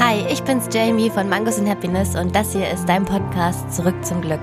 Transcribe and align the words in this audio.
Hi, 0.00 0.26
ich 0.28 0.42
bin's 0.42 0.68
Jamie 0.72 1.08
von 1.08 1.28
Mangos 1.28 1.58
and 1.58 1.68
Happiness 1.68 2.16
und 2.16 2.34
das 2.34 2.52
hier 2.52 2.68
ist 2.68 2.88
dein 2.88 3.04
Podcast 3.04 3.72
Zurück 3.72 3.94
zum 4.04 4.20
Glück. 4.20 4.40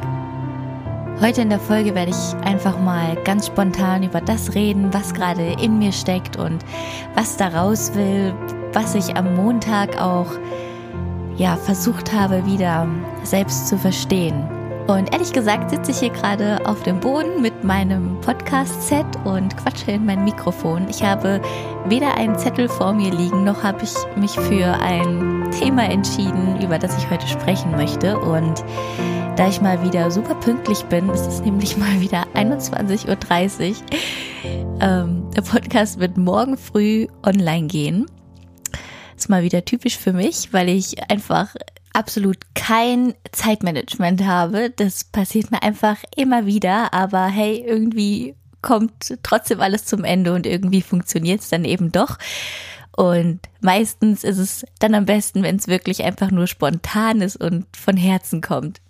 Heute 1.19 1.41
in 1.41 1.49
der 1.49 1.59
Folge 1.59 1.93
werde 1.93 2.11
ich 2.11 2.47
einfach 2.47 2.79
mal 2.79 3.17
ganz 3.25 3.47
spontan 3.47 4.03
über 4.03 4.21
das 4.21 4.55
reden, 4.55 4.93
was 4.93 5.13
gerade 5.13 5.55
in 5.61 5.77
mir 5.77 5.91
steckt 5.91 6.37
und 6.37 6.63
was 7.15 7.35
da 7.35 7.49
raus 7.49 7.91
will, 7.95 8.33
was 8.71 8.95
ich 8.95 9.17
am 9.17 9.35
Montag 9.35 10.01
auch 10.01 10.31
ja 11.35 11.57
versucht 11.57 12.13
habe 12.13 12.45
wieder 12.45 12.87
selbst 13.23 13.67
zu 13.67 13.77
verstehen. 13.77 14.60
Und 14.87 15.13
ehrlich 15.13 15.31
gesagt 15.31 15.69
sitze 15.69 15.91
ich 15.91 15.99
hier 15.99 16.09
gerade 16.09 16.65
auf 16.65 16.83
dem 16.83 16.99
Boden 16.99 17.41
mit 17.41 17.63
meinem 17.63 18.19
Podcast-Set 18.21 19.05
und 19.23 19.55
quatsche 19.57 19.91
in 19.91 20.05
mein 20.05 20.23
Mikrofon. 20.23 20.87
Ich 20.89 21.03
habe 21.03 21.41
weder 21.85 22.15
einen 22.15 22.37
Zettel 22.37 22.67
vor 22.67 22.93
mir 22.93 23.11
liegen, 23.11 23.43
noch 23.43 23.63
habe 23.63 23.83
ich 23.83 23.93
mich 24.15 24.31
für 24.31 24.73
ein 24.81 25.49
Thema 25.51 25.85
entschieden, 25.85 26.61
über 26.61 26.77
das 26.77 26.97
ich 26.97 27.09
heute 27.09 27.27
sprechen 27.27 27.71
möchte. 27.71 28.19
Und 28.19 28.63
da 29.37 29.47
ich 29.47 29.61
mal 29.61 29.83
wieder 29.83 30.11
super 30.11 30.35
pünktlich 30.35 30.83
bin, 30.85 31.09
ist 31.09 31.27
es 31.27 31.41
nämlich 31.41 31.77
mal 31.77 31.99
wieder 32.01 32.25
21.30 32.33 33.69
Uhr. 33.69 33.75
Ähm, 34.81 35.29
der 35.35 35.41
Podcast 35.41 35.99
wird 35.99 36.17
morgen 36.17 36.57
früh 36.57 37.07
online 37.23 37.67
gehen. 37.67 38.05
Ist 39.15 39.29
mal 39.29 39.43
wieder 39.43 39.63
typisch 39.63 39.97
für 39.97 40.13
mich, 40.13 40.51
weil 40.51 40.67
ich 40.69 41.09
einfach 41.11 41.55
absolut 41.93 42.37
kein 42.55 43.13
Zeitmanagement 43.31 44.23
habe. 44.23 44.69
Das 44.69 45.03
passiert 45.03 45.51
mir 45.51 45.63
einfach 45.63 45.97
immer 46.15 46.45
wieder, 46.45 46.93
aber 46.93 47.27
hey, 47.27 47.63
irgendwie 47.65 48.35
kommt 48.61 49.17
trotzdem 49.23 49.59
alles 49.59 49.85
zum 49.85 50.03
Ende 50.03 50.33
und 50.33 50.45
irgendwie 50.45 50.81
funktioniert 50.81 51.41
es 51.41 51.49
dann 51.49 51.65
eben 51.65 51.91
doch. 51.91 52.17
Und 52.95 53.39
meistens 53.61 54.23
ist 54.23 54.37
es 54.37 54.65
dann 54.79 54.93
am 54.95 55.05
besten, 55.05 55.43
wenn 55.43 55.55
es 55.55 55.67
wirklich 55.67 56.03
einfach 56.03 56.29
nur 56.29 56.47
spontan 56.47 57.21
ist 57.21 57.37
und 57.37 57.65
von 57.75 57.97
Herzen 57.97 58.41
kommt. 58.41 58.81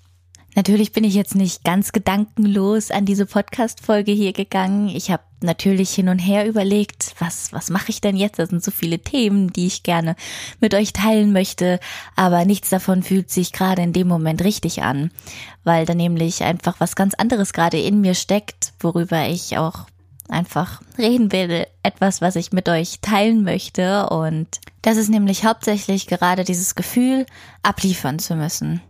Natürlich 0.54 0.92
bin 0.92 1.06
ich 1.06 1.14
jetzt 1.14 1.36
nicht 1.36 1.64
ganz 1.64 1.94
gedankenlos 1.94 2.92
an 2.92 3.06
diese 3.06 3.26
Podcast-Folge 3.26 4.12
hier 4.12 4.34
gegangen. 4.34 4.90
Ich 4.90 5.10
habe 5.10 5.24
natürlich 5.40 5.92
hin 5.92 6.10
und 6.10 6.20
her 6.20 6.46
überlegt, 6.46 7.16
was, 7.20 7.54
was 7.54 7.70
mache 7.70 7.90
ich 7.90 8.02
denn 8.02 8.18
jetzt? 8.18 8.38
Das 8.38 8.50
sind 8.50 8.62
so 8.62 8.70
viele 8.70 9.00
Themen, 9.00 9.54
die 9.54 9.68
ich 9.68 9.84
gerne 9.84 10.16
mit 10.60 10.76
euch 10.76 10.92
teilen 10.92 11.32
möchte, 11.32 11.80
aber 12.18 12.44
nichts 12.44 12.70
davon 12.70 13.02
fühlt 13.02 13.32
sich 13.32 13.54
gerade 13.54 13.82
in 13.82 13.94
dem 13.94 14.10
Moment 14.10 14.44
richtig 14.44 14.84
an, 14.84 15.12
weil 15.64 15.86
da 15.86 15.96
nämlich 15.96 16.44
einfach 16.44 16.80
was 16.80 16.98
ganz 16.98 17.14
anderes 17.14 17.54
gerade 17.54 17.80
in 17.80 18.02
mir 18.02 18.14
steckt, 18.14 18.74
worüber 18.82 19.30
ich 19.30 19.58
auch 19.58 19.86
einfach 20.28 20.82
reden 20.98 21.32
will, 21.32 21.66
etwas, 21.82 22.22
was 22.22 22.36
ich 22.36 22.52
mit 22.52 22.68
euch 22.68 23.00
teilen 23.02 23.44
möchte 23.44 24.10
und 24.10 24.48
das 24.82 24.98
ist 24.98 25.10
nämlich 25.10 25.46
hauptsächlich 25.46 26.08
gerade 26.08 26.44
dieses 26.44 26.76
Gefühl, 26.76 27.26
abliefern 27.64 28.20
zu 28.20 28.36
müssen 28.36 28.82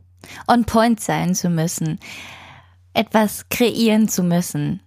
on 0.48 0.66
point 0.66 1.00
sein 1.00 1.36
zu 1.36 1.50
müssen, 1.50 2.00
etwas 2.94 3.48
kreieren 3.50 4.10
zu 4.10 4.24
müssen. 4.24 4.82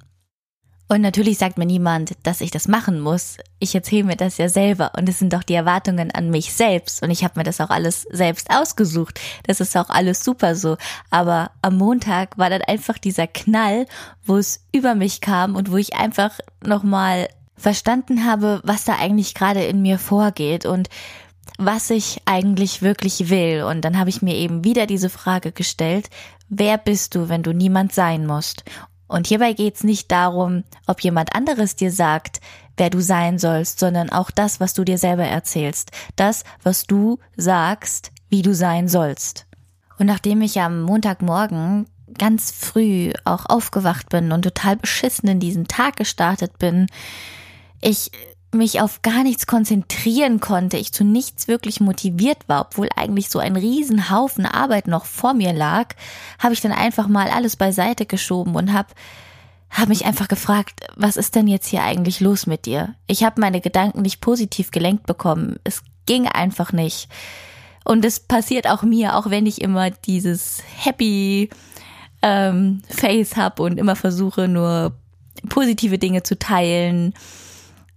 Und 0.86 1.00
natürlich 1.00 1.38
sagt 1.38 1.56
mir 1.56 1.64
niemand, 1.64 2.12
dass 2.24 2.42
ich 2.42 2.50
das 2.50 2.68
machen 2.68 3.00
muss. 3.00 3.38
Ich 3.58 3.74
erzähle 3.74 4.05
mir 4.05 4.16
das 4.16 4.36
ja 4.36 4.50
selber 4.50 4.92
und 4.96 5.08
es 5.08 5.18
sind 5.18 5.32
doch 5.32 5.42
die 5.42 5.55
Erwartungen 5.55 6.10
an 6.10 6.28
mich 6.28 6.52
selbst 6.52 7.02
und 7.02 7.10
ich 7.10 7.24
habe 7.24 7.40
mir 7.40 7.44
das 7.44 7.60
auch 7.60 7.70
alles 7.70 8.02
selbst 8.10 8.50
ausgesucht. 8.50 9.18
Das 9.46 9.60
ist 9.60 9.77
auch 9.77 9.88
alles 9.88 10.22
super 10.22 10.55
so. 10.55 10.77
Aber 11.10 11.52
am 11.62 11.78
Montag 11.78 12.36
war 12.36 12.50
dann 12.50 12.62
einfach 12.62 12.98
dieser 12.98 13.27
Knall, 13.27 13.86
wo 14.24 14.36
es 14.36 14.66
über 14.72 14.94
mich 14.94 15.22
kam 15.22 15.56
und 15.56 15.72
wo 15.72 15.78
ich 15.78 15.96
einfach 15.96 16.38
nochmal 16.62 17.28
verstanden 17.56 18.27
habe, 18.27 18.60
was 18.62 18.84
da 18.84 18.96
eigentlich 18.96 19.34
gerade 19.34 19.64
in 19.64 19.80
mir 19.80 19.98
vorgeht 19.98 20.66
und 20.66 20.90
was 21.58 21.90
ich 21.90 22.20
eigentlich 22.24 22.82
wirklich 22.82 23.30
will. 23.30 23.62
Und 23.62 23.82
dann 23.82 23.98
habe 23.98 24.10
ich 24.10 24.22
mir 24.22 24.34
eben 24.34 24.64
wieder 24.64 24.86
diese 24.86 25.08
Frage 25.08 25.52
gestellt, 25.52 26.10
wer 26.48 26.78
bist 26.78 27.14
du, 27.14 27.28
wenn 27.28 27.42
du 27.42 27.52
niemand 27.52 27.92
sein 27.92 28.26
musst? 28.26 28.64
Und 29.06 29.26
hierbei 29.26 29.52
geht 29.52 29.77
es 29.77 29.84
nicht 29.84 30.10
darum, 30.10 30.64
ob 30.86 31.00
jemand 31.00 31.34
anderes 31.34 31.77
dir 31.77 31.92
sagt, 31.92 32.40
wer 32.77 32.90
du 32.90 33.00
sein 33.00 33.38
sollst, 33.38 33.78
sondern 33.78 34.10
auch 34.10 34.30
das, 34.30 34.60
was 34.60 34.74
du 34.74 34.84
dir 34.84 34.98
selber 34.98 35.24
erzählst. 35.24 35.90
Das, 36.16 36.44
was 36.62 36.86
du 36.86 37.18
sagst, 37.36 38.10
wie 38.28 38.42
du 38.42 38.54
sein 38.54 38.88
sollst. 38.88 39.46
Und 39.98 40.06
nachdem 40.06 40.42
ich 40.42 40.60
am 40.60 40.83
Montagmorgen 40.83 41.86
ganz 42.18 42.50
früh 42.50 43.12
auch 43.24 43.46
aufgewacht 43.46 44.08
bin 44.08 44.33
und 44.33 44.42
total 44.42 44.77
beschissen 44.77 45.28
in 45.28 45.40
diesen 45.40 45.68
Tag 45.68 45.96
gestartet 45.96 46.58
bin, 46.58 46.86
ich 47.80 48.10
mich 48.54 48.80
auf 48.80 49.02
gar 49.02 49.22
nichts 49.22 49.46
konzentrieren 49.46 50.40
konnte, 50.40 50.76
ich 50.76 50.92
zu 50.92 51.04
nichts 51.04 51.48
wirklich 51.48 51.80
motiviert 51.80 52.38
war, 52.46 52.62
obwohl 52.62 52.88
eigentlich 52.96 53.28
so 53.28 53.38
ein 53.38 53.56
Riesenhaufen 53.56 54.46
Arbeit 54.46 54.86
noch 54.86 55.04
vor 55.04 55.34
mir 55.34 55.52
lag, 55.52 55.94
habe 56.38 56.54
ich 56.54 56.60
dann 56.60 56.72
einfach 56.72 57.08
mal 57.08 57.28
alles 57.28 57.56
beiseite 57.56 58.06
geschoben 58.06 58.54
und 58.54 58.72
habe 58.72 58.88
hab 59.70 59.88
mich 59.88 60.04
einfach 60.04 60.28
gefragt, 60.28 60.86
was 60.94 61.16
ist 61.16 61.34
denn 61.34 61.48
jetzt 61.48 61.66
hier 61.66 61.82
eigentlich 61.82 62.20
los 62.20 62.46
mit 62.46 62.64
dir? 62.64 62.94
Ich 63.06 63.24
habe 63.24 63.40
meine 63.40 63.60
Gedanken 63.60 64.02
nicht 64.02 64.20
positiv 64.20 64.70
gelenkt 64.70 65.06
bekommen. 65.06 65.56
Es 65.64 65.82
ging 66.06 66.28
einfach 66.28 66.72
nicht. 66.72 67.08
Und 67.84 68.04
es 68.04 68.20
passiert 68.20 68.68
auch 68.68 68.82
mir, 68.82 69.16
auch 69.16 69.30
wenn 69.30 69.46
ich 69.46 69.60
immer 69.60 69.90
dieses 69.90 70.62
Happy 70.76 71.50
ähm, 72.22 72.82
Face 72.88 73.36
habe 73.36 73.62
und 73.62 73.78
immer 73.78 73.96
versuche, 73.96 74.48
nur 74.48 74.92
positive 75.48 75.98
Dinge 75.98 76.22
zu 76.22 76.38
teilen 76.38 77.12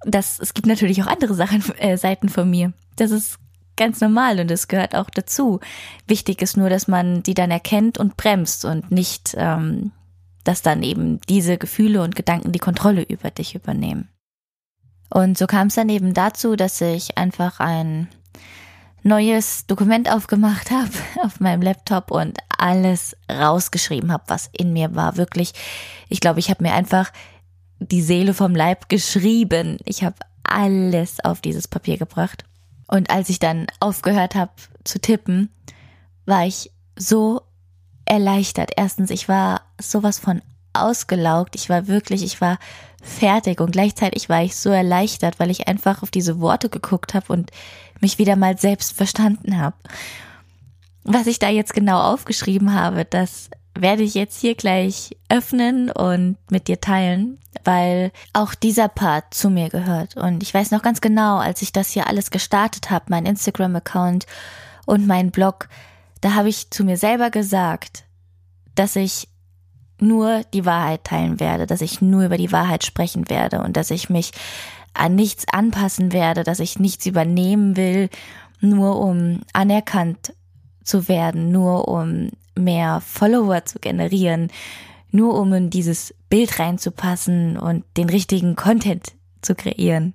das, 0.04 0.40
es 0.40 0.54
gibt 0.54 0.68
natürlich 0.68 1.02
auch 1.02 1.08
andere 1.08 1.34
Sachen, 1.34 1.64
äh, 1.78 1.98
Seiten 1.98 2.30
von 2.30 2.50
mir. 2.50 2.74
Das 2.96 3.12
ist 3.12 3.40
ganz 3.76 4.02
normal 4.02 4.40
und 4.40 4.52
es 4.52 4.68
gehört 4.68 4.96
auch 4.96 5.10
dazu. 5.10 5.60
Wichtig 6.08 6.42
ist 6.42 6.58
nur, 6.58 6.70
dass 6.70 6.88
man 6.88 7.24
die 7.24 7.34
dann 7.34 7.52
erkennt 7.52 7.98
und 7.98 8.18
bremst 8.18 8.66
und 8.66 8.92
nicht, 8.92 9.36
ähm, 9.38 9.92
dass 10.44 10.62
dann 10.62 10.84
eben 10.84 11.22
diese 11.30 11.58
Gefühle 11.58 12.02
und 12.02 12.16
Gedanken 12.16 12.52
die 12.52 12.60
Kontrolle 12.60 13.04
über 13.04 13.32
dich 13.32 13.56
übernehmen. 13.56 14.10
Und 15.10 15.38
so 15.38 15.48
kam 15.48 15.68
es 15.68 15.76
dann 15.76 15.90
eben 15.90 16.14
dazu, 16.14 16.56
dass 16.56 16.82
ich 16.82 17.18
einfach 17.18 17.60
ein 17.60 18.10
neues 19.04 19.66
Dokument 19.68 20.12
aufgemacht 20.12 20.72
habe 20.72 20.92
auf 21.24 21.40
meinem 21.40 21.62
Laptop 21.62 22.12
und 22.12 22.38
alles 22.58 23.16
rausgeschrieben 23.32 24.12
habe, 24.12 24.24
was 24.28 24.50
in 24.52 24.74
mir 24.74 24.96
war. 24.96 25.18
Wirklich, 25.18 25.54
ich 26.10 26.20
glaube, 26.20 26.40
ich 26.40 26.50
habe 26.50 26.64
mir 26.64 26.74
einfach 26.74 27.12
die 27.80 28.02
Seele 28.02 28.34
vom 28.34 28.56
Leib 28.56 28.90
geschrieben. 28.90 29.78
Ich 29.86 30.04
habe 30.04 30.16
alles 30.44 31.24
auf 31.24 31.42
dieses 31.42 31.68
Papier 31.68 31.98
gebracht. 31.98 32.46
Und 32.88 33.10
als 33.10 33.30
ich 33.30 33.40
dann 33.40 33.68
aufgehört 33.80 34.36
habe 34.36 34.52
zu 34.84 35.00
tippen, 35.00 35.50
war 36.26 36.46
ich 36.46 36.72
so 36.96 37.42
erleichtert. 38.06 38.72
Erstens, 38.76 39.10
ich 39.10 39.28
war 39.28 39.62
sowas 39.80 40.20
von 40.20 40.42
ausgelaugt. 40.74 41.56
Ich 41.56 41.70
war 41.70 41.88
wirklich, 41.88 42.24
ich 42.24 42.40
war 42.40 42.60
fertig 43.02 43.62
und 43.62 43.72
gleichzeitig 43.72 44.30
war 44.30 44.44
ich 44.44 44.56
so 44.56 44.70
erleichtert, 44.70 45.40
weil 45.40 45.50
ich 45.50 45.68
einfach 45.68 46.04
auf 46.04 46.12
diese 46.12 46.40
Worte 46.40 46.70
geguckt 46.70 47.14
habe 47.14 47.32
und 47.34 47.52
mich 48.00 48.18
wieder 48.18 48.36
mal 48.36 48.58
selbst 48.58 48.94
verstanden 48.94 49.58
habe. 49.58 49.76
Was 51.04 51.28
ich 51.28 51.40
da 51.40 51.50
jetzt 51.50 51.74
genau 51.74 52.02
aufgeschrieben 52.02 52.74
habe, 52.74 53.06
das 53.06 53.50
werde 53.82 54.04
ich 54.04 54.14
jetzt 54.14 54.40
hier 54.40 54.56
gleich 54.56 55.18
öffnen 55.30 55.92
und 55.92 56.38
mit 56.50 56.68
dir 56.68 56.80
teilen, 56.80 57.40
weil 57.64 58.12
auch 58.34 58.56
dieser 58.56 58.88
Part 58.88 59.34
zu 59.34 59.50
mir 59.50 59.70
gehört. 59.70 60.16
Und 60.16 60.44
ich 60.44 60.54
weiß 60.54 60.72
noch 60.72 60.82
ganz 60.82 61.02
genau, 61.02 61.38
als 61.38 61.62
ich 61.62 61.72
das 61.74 61.92
hier 61.92 62.08
alles 62.08 62.32
gestartet 62.32 62.90
habe, 62.90 63.06
mein 63.10 63.26
Instagram-Account 63.26 64.26
und 64.86 65.08
mein 65.08 65.32
Blog, 65.32 65.70
da 66.22 66.34
habe 66.34 66.50
ich 66.50 66.70
zu 66.72 66.84
mir 66.84 66.98
selber 66.98 67.30
gesagt, 67.30 68.06
dass 68.76 68.96
ich 68.96 69.28
nur 70.00 70.44
die 70.54 70.66
Wahrheit 70.66 71.04
teilen 71.04 71.40
werde, 71.40 71.66
dass 71.66 71.82
ich 71.82 72.02
nur 72.02 72.26
über 72.26 72.38
die 72.38 72.52
Wahrheit 72.52 72.86
sprechen 72.86 73.30
werde 73.30 73.62
und 73.62 73.78
dass 73.78 73.92
ich 73.92 74.10
mich 74.10 74.32
an 74.94 75.16
nichts 75.16 75.46
anpassen 75.52 76.12
werde, 76.14 76.44
dass 76.44 76.60
ich 76.60 76.80
nichts 76.80 77.06
übernehmen 77.06 77.76
will, 77.76 78.10
nur 78.60 79.00
um 79.00 79.42
anerkannt 79.54 80.34
zu 80.84 81.08
werden, 81.08 81.52
nur 81.52 81.88
um 81.88 82.32
mehr 82.58 83.02
Follower 83.02 83.66
zu 83.66 83.80
generieren, 83.80 84.50
nur 85.12 85.40
um 85.40 85.54
in 85.54 85.70
dieses 85.70 86.14
Bild 86.30 86.60
reinzupassen 86.60 87.58
und 87.58 87.84
den 87.96 88.10
richtigen 88.10 88.56
Content 88.56 89.14
zu 89.42 89.56
kreieren. 89.56 90.14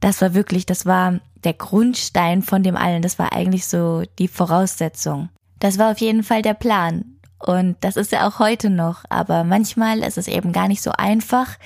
Das 0.00 0.20
war 0.20 0.34
wirklich, 0.34 0.66
das 0.66 0.86
war 0.86 1.20
der 1.44 1.54
Grundstein 1.54 2.42
von 2.42 2.62
dem 2.62 2.76
allen. 2.76 3.02
Das 3.02 3.18
war 3.18 3.32
eigentlich 3.32 3.66
so 3.66 4.02
die 4.18 4.28
Voraussetzung. 4.28 5.30
Das 5.58 5.78
war 5.78 5.92
auf 5.92 5.98
jeden 5.98 6.22
Fall 6.22 6.42
der 6.42 6.54
Plan. 6.54 7.16
Und 7.38 7.76
das 7.80 7.96
ist 7.96 8.12
ja 8.12 8.28
auch 8.28 8.38
heute 8.38 8.70
noch. 8.70 9.04
Aber 9.08 9.44
manchmal 9.44 10.00
ist 10.00 10.18
es 10.18 10.28
eben 10.28 10.52
gar 10.52 10.68
nicht 10.68 10.82
so 10.82 10.92
einfach, 10.92 11.58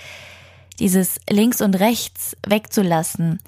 dieses 0.78 1.20
links 1.28 1.60
und 1.60 1.78
rechts 1.78 2.36
wegzulassen. 2.46 3.40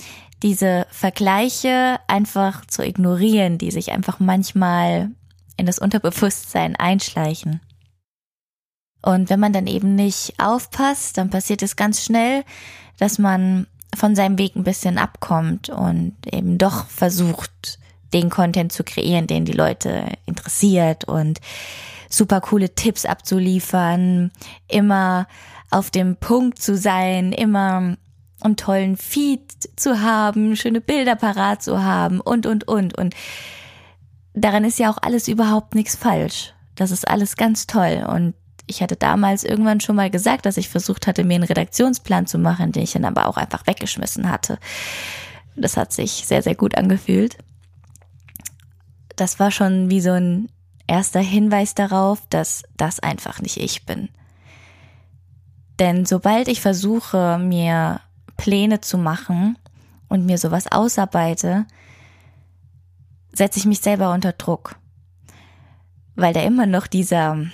Diese 0.43 0.87
Vergleiche 0.91 1.99
einfach 2.07 2.65
zu 2.67 2.85
ignorieren, 2.85 3.59
die 3.59 3.71
sich 3.71 3.93
einfach 3.93 4.21
manchmal 4.21 5.11
in 5.57 5.67
das 5.67 5.79
Unterbewusstsein 5.79 6.77
einschleichen. 6.77 7.61
Und 9.03 9.31
wenn 9.31 9.41
man 9.41 9.53
dann 9.53 9.67
eben 9.67 9.95
nicht 9.95 10.35
aufpasst, 10.39 11.17
dann 11.19 11.31
passiert 11.31 11.63
es 11.63 11.77
ganz 11.77 12.05
schnell, 12.05 12.45
dass 12.99 13.19
man 13.19 13.67
von 13.95 14.17
seinem 14.17 14.39
Weg 14.39 14.57
ein 14.57 14.65
bisschen 14.65 14.99
abkommt 14.99 15.69
und 15.69 16.15
eben 16.31 16.59
doch 16.59 16.87
versucht, 16.87 17.79
den 18.13 18.31
Content 18.31 18.73
zu 18.73 18.85
kreieren, 18.85 19.27
den 19.27 19.45
die 19.45 19.53
Leute 19.53 20.07
interessiert 20.27 21.05
und 21.05 21.41
super 22.09 22.41
coole 22.41 22.75
Tipps 22.75 23.05
abzuliefern, 23.05 24.31
immer 24.69 25.27
auf 25.71 25.91
dem 25.91 26.17
Punkt 26.17 26.61
zu 26.61 26.77
sein, 26.77 27.33
immer 27.33 27.97
einen 28.41 28.57
tollen 28.57 28.97
Feed 28.97 29.41
zu 29.77 30.01
haben, 30.01 30.57
schöne 30.57 30.81
Bilder 30.81 31.17
parat 31.17 31.63
zu 31.63 31.83
haben 31.83 32.21
und, 32.21 32.47
und, 32.47 32.69
und. 32.69 32.97
Und 32.97 33.15
daran 34.37 34.65
ist 34.65 34.79
ja 34.79 34.91
auch 34.91 34.99
alles 35.01 35.27
überhaupt 35.27 35.75
nichts 35.75 35.97
falsch. 35.97 36.55
Das 36.77 36.91
ist 36.91 37.09
alles 37.09 37.37
ganz 37.37 37.67
toll. 37.67 38.07
Und 38.09 38.35
ich 38.67 38.83
hatte 38.83 38.97
damals 38.97 39.45
irgendwann 39.45 39.81
schon 39.81 39.97
mal 39.97 40.11
gesagt, 40.11 40.47
dass 40.47 40.57
ich 40.59 40.69
versucht 40.69 41.07
hatte, 41.07 41.25
mir 41.25 41.37
einen 41.37 41.45
Redaktionsplan 41.45 42.27
zu 42.27 42.39
machen, 42.39 42.73
den 42.73 42.83
ich 42.83 42.93
dann 42.93 43.05
aber 43.05 43.27
auch 43.27 43.37
einfach 43.37 43.67
weggeschmissen 43.67 44.31
hatte. 44.31 44.59
Das 45.57 45.77
hat 45.77 45.93
sich 45.93 46.27
sehr, 46.27 46.43
sehr 46.43 46.55
gut 46.55 46.77
angefühlt. 46.77 47.39
Das 49.17 49.41
war 49.41 49.51
schon 49.51 49.89
wie 49.89 50.03
so 50.03 50.11
ein 50.11 50.51
erster 50.87 51.21
Hinweis 51.21 51.75
darauf, 51.75 52.23
dass 52.29 52.63
das 52.77 53.01
einfach 53.01 53.41
nicht 53.41 53.57
ich 53.57 53.87
bin. 53.87 54.11
Denn 55.79 56.05
sobald 56.05 56.49
ich 56.49 56.61
versuche, 56.61 57.39
mir 57.39 58.01
Pläne 58.37 58.81
zu 58.83 58.99
machen 58.99 59.57
und 60.09 60.27
mir 60.27 60.37
sowas 60.37 60.71
ausarbeite, 60.71 61.67
setze 63.37 63.59
ich 63.59 63.67
mich 63.67 63.81
selber 63.81 64.13
unter 64.13 64.33
Druck. 64.33 64.77
Weil 66.15 66.33
da 66.33 66.43
immer 66.43 66.67
noch 66.67 66.87
dieser 66.87 67.47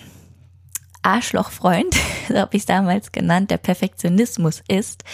Arschlochfreund, 1.02 1.94
so 2.28 2.38
habe 2.38 2.56
ich 2.56 2.62
es 2.62 2.66
damals 2.66 3.12
genannt, 3.12 3.50
der 3.50 3.58
Perfektionismus 3.58 4.62
ist, 4.68 5.04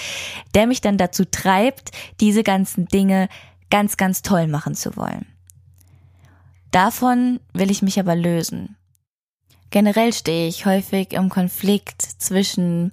der 0.54 0.66
mich 0.66 0.80
dann 0.80 0.98
dazu 0.98 1.24
treibt, 1.24 1.92
diese 2.20 2.42
ganzen 2.42 2.86
Dinge 2.86 3.28
ganz, 3.70 3.96
ganz 3.96 4.22
toll 4.22 4.46
machen 4.46 4.74
zu 4.74 4.96
wollen. 4.96 5.26
Davon 6.70 7.40
will 7.54 7.70
ich 7.70 7.82
mich 7.82 7.98
aber 7.98 8.14
lösen. 8.14 8.76
Generell 9.70 10.12
stehe 10.12 10.48
ich 10.48 10.66
häufig 10.66 11.12
im 11.12 11.28
Konflikt 11.28 12.02
zwischen 12.02 12.92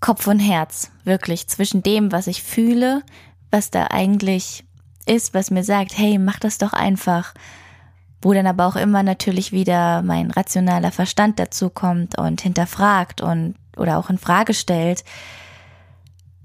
Kopf 0.00 0.26
und 0.26 0.38
Herz, 0.38 0.90
wirklich 1.04 1.46
zwischen 1.48 1.82
dem, 1.82 2.12
was 2.12 2.26
ich 2.26 2.42
fühle, 2.42 3.02
was 3.50 3.70
da 3.70 3.88
eigentlich 3.88 4.64
ist, 5.10 5.34
was 5.34 5.50
mir 5.50 5.64
sagt, 5.64 5.98
hey, 5.98 6.18
mach 6.18 6.38
das 6.38 6.58
doch 6.58 6.72
einfach, 6.72 7.34
wo 8.22 8.32
dann 8.32 8.46
aber 8.46 8.66
auch 8.66 8.76
immer 8.76 9.02
natürlich 9.02 9.50
wieder 9.50 10.02
mein 10.02 10.30
rationaler 10.30 10.92
Verstand 10.92 11.38
dazu 11.38 11.68
kommt 11.68 12.16
und 12.18 12.40
hinterfragt 12.40 13.20
und 13.20 13.56
oder 13.76 13.98
auch 13.98 14.10
in 14.10 14.18
Frage 14.18 14.54
stellt, 14.54 15.04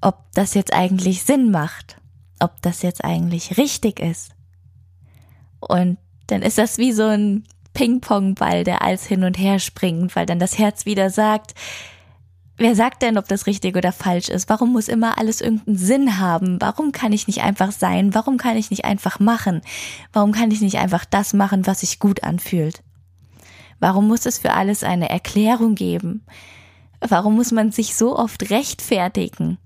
ob 0.02 0.18
das 0.34 0.54
jetzt 0.54 0.74
eigentlich 0.74 1.24
Sinn 1.24 1.52
macht, 1.52 1.98
ob 2.40 2.62
das 2.62 2.82
jetzt 2.82 3.04
eigentlich 3.04 3.58
richtig 3.58 4.00
ist. 4.00 4.32
Und 5.60 5.98
dann 6.28 6.42
ist 6.42 6.58
das 6.58 6.78
wie 6.78 6.92
so 6.92 7.04
ein 7.04 7.44
Ping-Pong-Ball, 7.74 8.64
der 8.64 8.82
alles 8.82 9.06
hin 9.06 9.24
und 9.24 9.38
her 9.38 9.60
springt, 9.60 10.16
weil 10.16 10.26
dann 10.26 10.40
das 10.40 10.58
Herz 10.58 10.86
wieder 10.86 11.10
sagt, 11.10 11.54
Wer 12.58 12.76
sagt 12.76 13.02
denn, 13.02 13.18
ob 13.18 13.28
das 13.28 13.48
richtig 13.48 13.76
oder 13.76 13.92
falsch 13.92 14.30
ist? 14.30 14.48
Warum 14.50 14.72
muss 14.72 14.88
immer 14.88 15.18
alles 15.18 15.42
irgendeinen 15.42 15.78
Sinn 15.78 16.20
haben? 16.20 16.62
Warum 16.62 16.94
kann 16.94 17.12
ich 17.12 17.28
nicht 17.28 17.42
einfach 17.42 17.72
sein? 17.72 18.14
Warum 18.14 18.38
kann 18.38 18.56
ich 18.56 18.72
nicht 18.72 18.86
einfach 18.86 19.20
machen? 19.20 19.62
Warum 20.14 20.32
kann 20.32 20.52
ich 20.52 20.62
nicht 20.62 20.78
einfach 20.78 21.04
das 21.04 21.34
machen, 21.34 21.68
was 21.68 21.82
sich 21.82 22.00
gut 22.00 22.24
anfühlt? 22.24 22.82
Warum 23.80 24.08
muss 24.08 24.26
es 24.26 24.40
für 24.40 24.54
alles 24.54 24.84
eine 24.84 25.10
Erklärung 25.10 25.76
geben? 25.76 26.26
Warum 27.02 27.36
muss 27.36 27.52
man 27.52 27.72
sich 27.72 27.96
so 27.96 28.18
oft 28.18 28.50
rechtfertigen? 28.50 29.58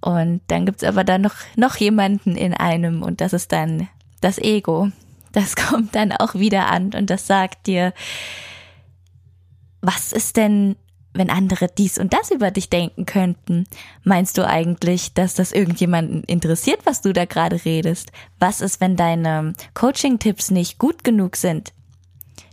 Und 0.00 0.40
dann 0.48 0.66
gibt's 0.66 0.84
aber 0.84 1.04
dann 1.04 1.20
noch, 1.20 1.36
noch 1.56 1.76
jemanden 1.76 2.36
in 2.36 2.52
einem 2.52 3.02
und 3.02 3.20
das 3.20 3.32
ist 3.32 3.52
dann 3.52 3.88
das 4.20 4.38
Ego. 4.38 4.90
Das 5.30 5.54
kommt 5.56 5.94
dann 5.94 6.10
auch 6.12 6.34
wieder 6.34 6.66
an 6.66 6.94
und 6.94 7.10
das 7.10 7.28
sagt 7.28 7.68
dir, 7.68 7.92
was 9.80 10.12
ist 10.12 10.36
denn 10.36 10.76
wenn 11.18 11.30
andere 11.30 11.68
dies 11.68 11.98
und 11.98 12.12
das 12.12 12.30
über 12.30 12.50
dich 12.50 12.70
denken 12.70 13.04
könnten? 13.04 13.66
Meinst 14.04 14.38
du 14.38 14.46
eigentlich, 14.46 15.12
dass 15.12 15.34
das 15.34 15.52
irgendjemanden 15.52 16.22
interessiert, 16.24 16.80
was 16.84 17.02
du 17.02 17.12
da 17.12 17.26
gerade 17.26 17.64
redest? 17.64 18.12
Was 18.38 18.60
ist, 18.60 18.80
wenn 18.80 18.96
deine 18.96 19.52
Coaching-Tipps 19.74 20.50
nicht 20.50 20.78
gut 20.78 21.04
genug 21.04 21.36
sind? 21.36 21.72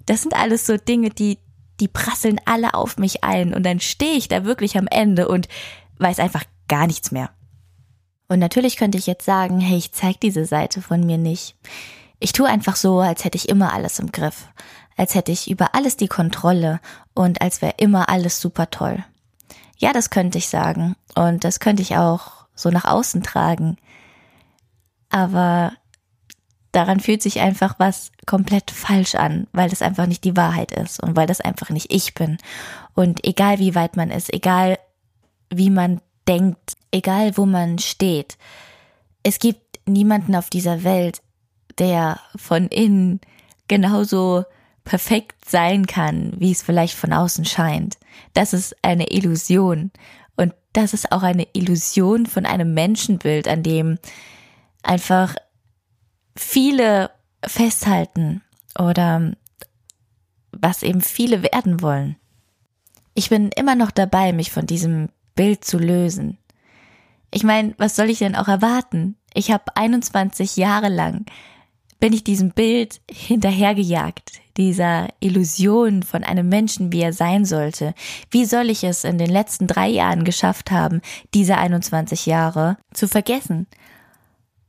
Das 0.05 0.21
sind 0.21 0.35
alles 0.35 0.65
so 0.65 0.77
Dinge, 0.77 1.09
die, 1.09 1.37
die 1.79 1.87
prasseln 1.87 2.41
alle 2.45 2.73
auf 2.73 2.97
mich 2.97 3.23
ein 3.23 3.53
und 3.53 3.63
dann 3.65 3.79
stehe 3.79 4.17
ich 4.17 4.27
da 4.27 4.43
wirklich 4.43 4.77
am 4.77 4.87
Ende 4.87 5.27
und 5.27 5.47
weiß 5.99 6.19
einfach 6.19 6.43
gar 6.67 6.87
nichts 6.87 7.11
mehr. 7.11 7.29
Und 8.27 8.39
natürlich 8.39 8.77
könnte 8.77 8.97
ich 8.97 9.07
jetzt 9.07 9.25
sagen, 9.25 9.59
hey, 9.59 9.77
ich 9.77 9.91
zeig 9.91 10.19
diese 10.19 10.45
Seite 10.45 10.81
von 10.81 11.05
mir 11.05 11.17
nicht. 11.17 11.55
Ich 12.19 12.33
tue 12.33 12.47
einfach 12.47 12.75
so, 12.75 12.99
als 12.99 13.23
hätte 13.23 13.37
ich 13.37 13.49
immer 13.49 13.73
alles 13.73 13.99
im 13.99 14.11
Griff 14.11 14.47
als 14.95 15.15
hätte 15.15 15.31
ich 15.31 15.49
über 15.49 15.75
alles 15.75 15.97
die 15.97 16.07
Kontrolle 16.07 16.79
und 17.13 17.41
als 17.41 17.61
wäre 17.61 17.75
immer 17.77 18.09
alles 18.09 18.39
super 18.39 18.69
toll. 18.69 19.03
Ja, 19.77 19.91
das 19.91 20.09
könnte 20.09 20.37
ich 20.37 20.47
sagen 20.47 20.95
und 21.15 21.43
das 21.43 21.59
könnte 21.59 21.81
ich 21.81 21.97
auch 21.97 22.45
so 22.55 22.69
nach 22.69 22.85
außen 22.85 23.21
tragen. 23.23 23.77
Aber 25.09 25.73
daran 26.71 27.01
fühlt 27.01 27.21
sich 27.21 27.41
einfach 27.41 27.75
was 27.77 28.11
komplett 28.25 28.71
falsch 28.71 29.15
an, 29.15 29.47
weil 29.51 29.69
das 29.69 29.81
einfach 29.81 30.07
nicht 30.07 30.23
die 30.23 30.37
Wahrheit 30.37 30.71
ist 30.71 31.01
und 31.03 31.15
weil 31.15 31.27
das 31.27 31.41
einfach 31.41 31.69
nicht 31.69 31.91
ich 31.91 32.13
bin. 32.13 32.37
Und 32.93 33.25
egal 33.25 33.59
wie 33.59 33.75
weit 33.75 33.97
man 33.97 34.11
ist, 34.11 34.33
egal 34.33 34.79
wie 35.49 35.69
man 35.69 36.01
denkt, 36.27 36.73
egal 36.91 37.37
wo 37.37 37.45
man 37.45 37.79
steht, 37.79 38.37
es 39.23 39.39
gibt 39.39 39.79
niemanden 39.85 40.35
auf 40.35 40.49
dieser 40.49 40.83
Welt, 40.83 41.21
der 41.79 42.19
von 42.35 42.67
innen 42.67 43.21
genauso 43.67 44.45
perfekt 44.83 45.49
sein 45.49 45.87
kann, 45.87 46.33
wie 46.37 46.51
es 46.51 46.61
vielleicht 46.61 46.95
von 46.95 47.11
außen 47.11 47.45
scheint. 47.45 47.97
Das 48.33 48.53
ist 48.53 48.75
eine 48.83 49.11
Illusion. 49.11 49.91
Und 50.37 50.53
das 50.73 50.93
ist 50.93 51.11
auch 51.11 51.23
eine 51.23 51.47
Illusion 51.53 52.25
von 52.25 52.45
einem 52.45 52.73
Menschenbild, 52.73 53.47
an 53.47 53.63
dem 53.63 53.97
einfach 54.83 55.35
viele 56.35 57.09
festhalten 57.43 58.41
oder 58.77 59.33
was 60.51 60.83
eben 60.83 61.01
viele 61.01 61.43
werden 61.43 61.81
wollen. 61.81 62.17
Ich 63.13 63.29
bin 63.29 63.49
immer 63.49 63.75
noch 63.75 63.91
dabei, 63.91 64.33
mich 64.33 64.51
von 64.51 64.65
diesem 64.65 65.09
Bild 65.35 65.65
zu 65.65 65.77
lösen. 65.77 66.37
Ich 67.31 67.43
meine, 67.43 67.73
was 67.77 67.95
soll 67.95 68.09
ich 68.09 68.19
denn 68.19 68.35
auch 68.35 68.47
erwarten? 68.47 69.17
Ich 69.33 69.51
habe 69.51 69.75
21 69.75 70.57
Jahre 70.57 70.89
lang 70.89 71.25
bin 71.99 72.13
ich 72.13 72.23
diesem 72.23 72.51
Bild 72.51 73.01
hinterhergejagt, 73.09 74.39
dieser 74.57 75.07
Illusion 75.19 76.03
von 76.03 76.23
einem 76.23 76.49
Menschen, 76.49 76.91
wie 76.91 77.01
er 77.01 77.13
sein 77.13 77.45
sollte. 77.45 77.93
Wie 78.29 78.45
soll 78.45 78.69
ich 78.69 78.83
es 78.83 79.03
in 79.03 79.17
den 79.17 79.29
letzten 79.29 79.67
drei 79.67 79.87
Jahren 79.87 80.23
geschafft 80.23 80.71
haben, 80.71 81.01
diese 81.33 81.57
21 81.57 82.25
Jahre 82.25 82.77
zu 82.93 83.07
vergessen? 83.07 83.67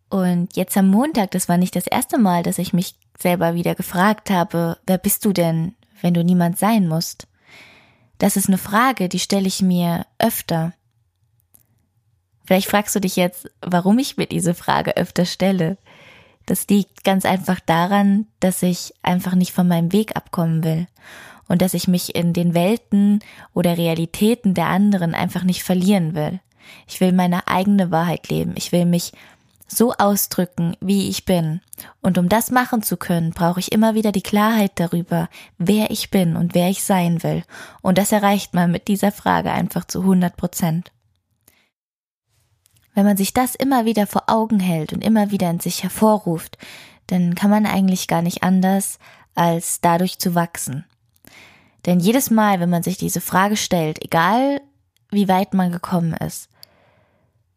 Und 0.09 0.57
jetzt 0.57 0.77
am 0.77 0.89
Montag, 0.89 1.33
das 1.33 1.49
war 1.49 1.59
nicht 1.59 1.75
das 1.75 1.87
erste 1.87 2.19
Mal, 2.19 2.43
dass 2.43 2.59
ich 2.59 2.73
mich 2.73 2.95
selber 3.19 3.55
wieder 3.55 3.75
gefragt 3.75 4.31
habe, 4.31 4.79
wer 4.87 4.99
bist 4.99 5.25
du 5.25 5.33
denn, 5.33 5.75
wenn 6.01 6.15
du 6.15 6.23
niemand 6.23 6.59
sein 6.59 6.87
musst? 6.87 7.27
Das 8.19 8.37
ist 8.37 8.49
eine 8.49 8.59
Frage, 8.59 9.09
die 9.09 9.19
stelle 9.19 9.49
ich 9.49 9.63
mir 9.63 10.07
öfter. 10.19 10.73
Vielleicht 12.45 12.69
fragst 12.69 12.95
du 12.95 13.01
dich 13.01 13.17
jetzt, 13.17 13.51
warum 13.61 13.99
ich 13.99 14.17
mir 14.17 14.27
diese 14.27 14.55
Frage 14.55 14.97
öfter 14.97 15.25
stelle. 15.25 15.77
Das 16.47 16.67
liegt 16.69 17.05
ganz 17.05 17.25
einfach 17.25 17.61
daran, 17.61 18.27
dass 18.41 18.63
ich 18.63 18.95
einfach 19.03 19.35
nicht 19.35 19.53
von 19.53 19.67
meinem 19.67 19.93
Weg 19.93 20.17
abkommen 20.17 20.63
will 20.65 20.87
und 21.49 21.61
dass 21.61 21.75
ich 21.75 21.89
mich 21.89 22.15
in 22.15 22.33
den 22.33 22.55
Welten 22.55 23.21
oder 23.53 23.77
Realitäten 23.77 24.55
der 24.55 24.67
anderen 24.67 25.15
einfach 25.15 25.43
nicht 25.43 25.63
verlieren 25.63 26.15
will. 26.15 26.41
Ich 26.87 27.01
will 27.01 27.13
meine 27.13 27.47
eigene 27.49 27.91
Wahrheit 27.91 28.29
leben. 28.29 28.55
Ich 28.57 28.73
will 28.73 28.87
mich 28.87 29.13
so 29.69 29.93
ausdrücken, 29.93 30.77
wie 30.81 31.09
ich 31.09 31.25
bin. 31.25 31.61
Und 32.01 32.19
um 32.19 32.29
das 32.29 32.51
machen 32.51 32.83
zu 32.83 32.97
können, 32.97 33.31
brauche 33.31 33.61
ich 33.61 33.73
immer 33.73 33.95
wieder 33.95 34.13
die 34.13 34.23
Klarheit 34.23 34.73
darüber, 34.77 35.29
wer 35.59 35.91
ich 35.91 36.11
bin 36.11 36.37
und 36.37 36.55
wer 36.55 36.71
ich 36.71 36.85
sein 36.85 37.23
will. 37.23 37.43
Und 37.83 37.99
das 37.99 38.13
erreicht 38.13 38.55
man 38.55 38.71
mit 38.71 38.89
dieser 38.89 39.11
Frage 39.11 39.51
einfach 39.51 39.85
zu 39.85 40.01
100 40.01 40.37
Prozent. 40.37 40.93
Wenn 42.97 43.05
man 43.05 43.19
sich 43.19 43.35
das 43.35 43.55
immer 43.55 43.85
wieder 43.85 44.07
vor 44.07 44.23
Augen 44.27 44.59
hält 44.59 44.95
und 44.95 45.05
immer 45.05 45.31
wieder 45.31 45.51
in 45.51 45.61
sich 45.61 45.83
hervorruft, 45.83 46.57
dann 47.09 47.35
kann 47.35 47.51
man 47.51 47.67
eigentlich 47.67 48.09
gar 48.09 48.23
nicht 48.23 48.43
anders, 48.43 48.99
als 49.35 49.83
dadurch 49.83 50.19
zu 50.19 50.35
wachsen. 50.35 50.87
Denn 51.85 52.01
jedes 52.01 52.31
Mal, 52.31 52.59
wenn 52.59 52.71
man 52.71 52.83
sich 52.83 52.97
diese 52.97 53.21
Frage 53.21 53.59
stellt, 53.59 54.03
egal 54.03 54.63
wie 55.11 55.29
weit 55.29 55.53
man 55.53 55.73
gekommen 55.73 56.15
ist, 56.15 56.49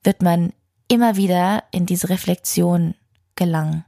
wird 0.03 0.22
man 0.22 0.51
immer 0.89 1.15
wieder 1.15 1.63
in 1.72 1.86
diese 1.86 2.10
Reflexion 2.10 2.93
gelangen 3.38 3.86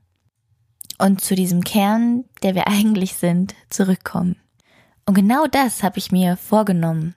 und 0.99 1.19
zu 1.19 1.35
diesem 1.35 1.65
Kern, 1.65 2.23
der 2.43 2.55
wir 2.55 2.67
eigentlich 2.69 3.15
sind, 3.15 3.55
zurückkommen. 3.69 4.37
Und 5.05 5.15
genau 5.15 5.47
das 5.47 5.83
habe 5.83 5.97
ich 5.97 6.13
mir 6.13 6.37
vorgenommen. 6.37 7.13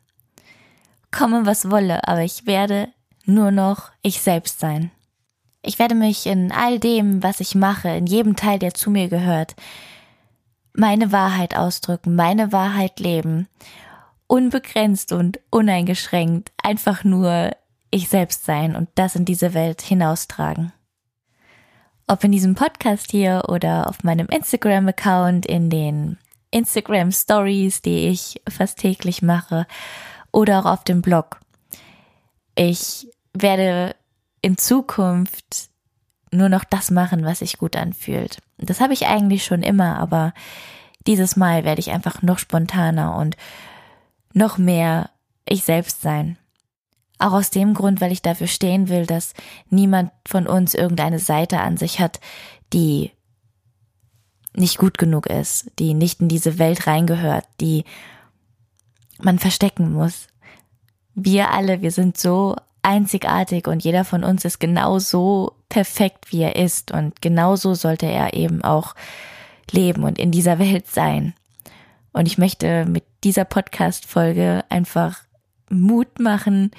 Komme, 1.12 1.46
was 1.46 1.70
wolle, 1.70 2.08
aber 2.08 2.24
ich 2.24 2.46
werde 2.46 2.88
nur 3.25 3.50
noch 3.50 3.90
ich 4.02 4.21
selbst 4.21 4.61
sein. 4.61 4.90
Ich 5.62 5.78
werde 5.78 5.95
mich 5.95 6.26
in 6.26 6.52
all 6.52 6.78
dem, 6.78 7.23
was 7.23 7.40
ich 7.40 7.54
mache, 7.54 7.88
in 7.88 8.07
jedem 8.07 8.37
Teil, 8.37 8.59
der 8.59 8.75
zu 8.75 8.90
mir 8.90 9.09
gehört, 9.09 9.57
meine 10.75 11.12
Wahrheit 11.12 11.57
ausdrücken, 11.57 12.16
meine 12.16 12.52
Wahrheit 12.52 13.00
leben, 13.00 13.49
unbegrenzt 14.26 15.12
und 15.12 15.40
uneingeschränkt, 15.50 16.52
einfach 16.62 17.04
nur 17.04 17.52
ich 17.90 18.09
selbst 18.09 18.45
sein 18.45 18.75
und 18.76 18.88
das 18.97 19.14
in 19.14 19.25
diese 19.25 19.54
Welt 19.54 19.81
hinaustragen. 19.81 20.73
Ob 22.07 22.23
in 22.25 22.33
diesem 22.33 22.54
Podcast 22.54 23.11
hier 23.11 23.45
oder 23.49 23.88
auf 23.88 24.04
meinem 24.04 24.26
Instagram-Account, 24.26 25.47
in 25.47 25.71
den 25.71 26.19
Instagram 26.50 27.11
Stories, 27.12 27.81
die 27.81 28.09
ich 28.09 28.43
fast 28.49 28.78
täglich 28.78 29.23
mache, 29.23 29.66
oder 30.31 30.59
auch 30.59 30.66
auf 30.66 30.85
dem 30.85 31.00
Blog. 31.00 31.40
Ich 32.57 33.09
werde 33.34 33.94
in 34.40 34.56
Zukunft 34.56 35.68
nur 36.30 36.48
noch 36.48 36.64
das 36.64 36.90
machen, 36.90 37.24
was 37.24 37.40
sich 37.40 37.58
gut 37.58 37.76
anfühlt. 37.76 38.38
Das 38.58 38.80
habe 38.80 38.92
ich 38.92 39.06
eigentlich 39.06 39.44
schon 39.44 39.62
immer, 39.62 39.98
aber 39.98 40.32
dieses 41.06 41.36
Mal 41.36 41.64
werde 41.64 41.80
ich 41.80 41.90
einfach 41.90 42.22
noch 42.22 42.38
spontaner 42.38 43.16
und 43.16 43.36
noch 44.32 44.58
mehr 44.58 45.10
ich 45.46 45.64
selbst 45.64 46.02
sein. 46.02 46.38
Auch 47.18 47.32
aus 47.32 47.50
dem 47.50 47.74
Grund, 47.74 48.00
weil 48.00 48.12
ich 48.12 48.22
dafür 48.22 48.48
stehen 48.48 48.88
will, 48.88 49.06
dass 49.06 49.34
niemand 49.70 50.10
von 50.26 50.46
uns 50.46 50.74
irgendeine 50.74 51.18
Seite 51.18 51.60
an 51.60 51.76
sich 51.76 52.00
hat, 52.00 52.20
die 52.72 53.12
nicht 54.56 54.78
gut 54.78 54.98
genug 54.98 55.26
ist, 55.26 55.70
die 55.78 55.94
nicht 55.94 56.20
in 56.20 56.28
diese 56.28 56.58
Welt 56.58 56.86
reingehört, 56.86 57.46
die 57.60 57.84
man 59.20 59.38
verstecken 59.38 59.92
muss. 59.92 60.26
Wir 61.14 61.50
alle, 61.50 61.82
wir 61.82 61.90
sind 61.90 62.16
so 62.16 62.56
einzigartig 62.84 63.66
und 63.66 63.82
jeder 63.82 64.04
von 64.04 64.24
uns 64.24 64.44
ist 64.44 64.60
genau 64.60 64.98
so 64.98 65.54
perfekt, 65.68 66.30
wie 66.30 66.42
er 66.42 66.56
ist 66.56 66.92
und 66.92 67.20
genauso 67.22 67.74
sollte 67.74 68.06
er 68.06 68.34
eben 68.34 68.62
auch 68.62 68.94
leben 69.70 70.04
und 70.04 70.18
in 70.18 70.30
dieser 70.30 70.58
Welt 70.58 70.86
sein. 70.86 71.34
Und 72.12 72.26
ich 72.26 72.38
möchte 72.38 72.84
mit 72.84 73.04
dieser 73.24 73.44
Podcast-Folge 73.44 74.64
einfach 74.68 75.22
Mut 75.68 76.20
machen, 76.20 76.70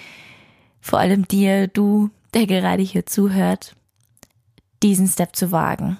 vor 0.79 0.99
allem 0.99 1.27
dir, 1.27 1.67
du, 1.67 2.11
der 2.33 2.45
gerade 2.45 2.83
hier 2.83 3.05
zuhört, 3.05 3.75
diesen 4.83 5.07
Step 5.07 5.35
zu 5.35 5.51
wagen. 5.51 5.97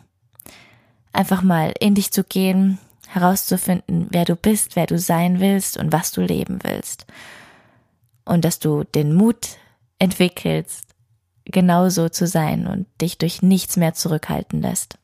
Einfach 1.11 1.41
mal 1.41 1.73
in 1.79 1.95
dich 1.95 2.11
zu 2.11 2.23
gehen, 2.23 2.77
herauszufinden, 3.07 4.07
wer 4.11 4.25
du 4.25 4.35
bist, 4.35 4.75
wer 4.75 4.85
du 4.85 4.99
sein 4.99 5.39
willst 5.39 5.77
und 5.77 5.91
was 5.91 6.11
du 6.11 6.21
leben 6.21 6.59
willst. 6.61 7.07
Und 8.25 8.45
dass 8.45 8.59
du 8.59 8.83
den 8.83 9.13
Mut 9.13 9.57
entwickelst, 9.99 10.85
genauso 11.45 12.09
zu 12.09 12.27
sein 12.27 12.67
und 12.67 12.87
dich 13.01 13.17
durch 13.17 13.41
nichts 13.41 13.77
mehr 13.77 13.93
zurückhalten 13.93 14.61
lässt. 14.61 14.97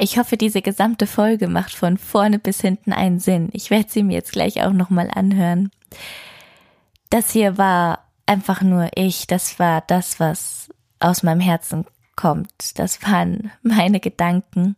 Ich 0.00 0.18
hoffe, 0.18 0.36
diese 0.36 0.62
gesamte 0.62 1.08
Folge 1.08 1.48
macht 1.48 1.74
von 1.74 1.98
vorne 1.98 2.38
bis 2.38 2.60
hinten 2.60 2.92
einen 2.92 3.18
Sinn. 3.18 3.48
Ich 3.52 3.70
werde 3.70 3.90
sie 3.90 4.04
mir 4.04 4.14
jetzt 4.14 4.32
gleich 4.32 4.62
auch 4.62 4.72
nochmal 4.72 5.10
anhören. 5.12 5.70
Das 7.10 7.32
hier 7.32 7.58
war 7.58 8.04
einfach 8.24 8.62
nur 8.62 8.90
ich. 8.94 9.26
Das 9.26 9.58
war 9.58 9.80
das, 9.80 10.20
was 10.20 10.68
aus 11.00 11.24
meinem 11.24 11.40
Herzen 11.40 11.84
kommt. 12.14 12.78
Das 12.78 13.02
waren 13.02 13.50
meine 13.62 13.98
Gedanken 13.98 14.76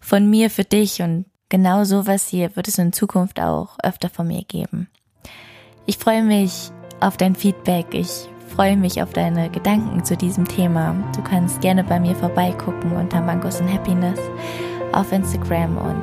von 0.00 0.28
mir 0.28 0.50
für 0.50 0.64
dich 0.64 1.00
und 1.00 1.24
genau 1.48 1.84
sowas 1.84 2.28
hier 2.28 2.54
wird 2.54 2.68
es 2.68 2.78
in 2.78 2.92
Zukunft 2.92 3.40
auch 3.40 3.78
öfter 3.82 4.10
von 4.10 4.26
mir 4.26 4.44
geben. 4.44 4.88
Ich 5.86 5.96
freue 5.96 6.22
mich 6.22 6.70
auf 7.00 7.16
dein 7.16 7.34
Feedback. 7.34 7.86
Ich 7.92 8.28
freue 8.54 8.76
mich 8.76 9.02
auf 9.02 9.12
deine 9.12 9.50
Gedanken 9.50 10.04
zu 10.04 10.16
diesem 10.16 10.46
Thema. 10.46 10.94
Du 11.14 11.22
kannst 11.22 11.60
gerne 11.60 11.84
bei 11.84 12.00
mir 12.00 12.14
vorbeigucken 12.14 12.92
unter 12.92 13.20
Mangos 13.20 13.60
and 13.60 13.72
Happiness 13.72 14.18
auf 14.92 15.12
Instagram 15.12 15.76
und 15.76 16.02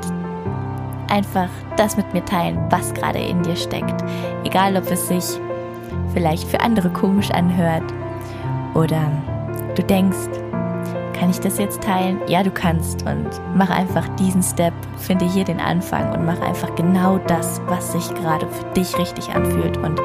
einfach 1.12 1.50
das 1.78 1.98
mit 1.98 2.14
mir 2.14 2.24
teilen, 2.24 2.60
was 2.70 2.94
gerade 2.94 3.20
in 3.20 3.42
dir 3.44 3.56
steckt. 3.56 4.04
Egal, 4.44 4.78
ob 4.78 4.90
es 4.90 5.08
sich 5.08 5.26
vielleicht 6.14 6.48
für 6.48 6.62
andere 6.62 6.90
komisch 6.90 7.32
anhört 7.32 7.84
oder 8.74 9.12
du 9.76 9.84
denkst, 9.84 10.30
kann 11.16 11.30
ich 11.30 11.40
das 11.40 11.58
jetzt 11.58 11.82
teilen? 11.82 12.20
Ja, 12.28 12.44
du 12.44 12.52
kannst 12.52 13.04
und 13.04 13.30
mach 13.56 13.70
einfach 13.70 14.08
diesen 14.18 14.44
Step, 14.44 14.74
finde 14.98 15.26
hier 15.26 15.46
den 15.46 15.60
Anfang 15.60 16.14
und 16.14 16.26
mach 16.26 16.40
einfach 16.42 16.76
genau 16.76 17.18
das, 17.28 17.62
was 17.68 17.94
sich 17.94 18.14
gerade 18.16 18.48
für 18.48 18.66
dich 18.74 18.98
richtig 18.98 19.30
anfühlt 19.30 19.78
und 19.78 20.00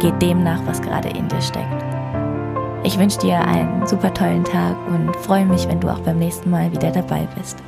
geh 0.00 0.10
dem 0.12 0.42
nach, 0.42 0.60
was 0.66 0.82
gerade 0.82 1.08
in 1.08 1.28
dir 1.28 1.40
steckt. 1.40 1.84
Ich 2.82 2.98
wünsche 2.98 3.18
dir 3.18 3.40
einen 3.40 3.86
super 3.86 4.12
tollen 4.12 4.44
Tag 4.44 4.76
und 4.88 5.14
freue 5.16 5.46
mich, 5.46 5.68
wenn 5.68 5.80
du 5.80 5.88
auch 5.88 6.00
beim 6.00 6.18
nächsten 6.18 6.50
Mal 6.50 6.70
wieder 6.72 6.90
dabei 6.90 7.26
bist. 7.36 7.62